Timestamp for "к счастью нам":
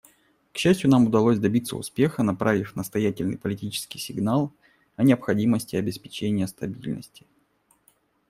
0.51-1.05